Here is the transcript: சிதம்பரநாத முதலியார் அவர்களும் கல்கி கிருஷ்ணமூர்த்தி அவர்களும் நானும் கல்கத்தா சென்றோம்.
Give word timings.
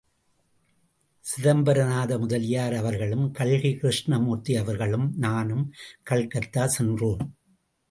சிதம்பரநாத 1.25 2.17
முதலியார் 2.19 2.73
அவர்களும் 2.73 3.31
கல்கி 3.31 3.71
கிருஷ்ணமூர்த்தி 3.75 4.55
அவர்களும் 4.55 5.13
நானும் 5.17 5.73
கல்கத்தா 6.03 6.67
சென்றோம். 6.67 7.35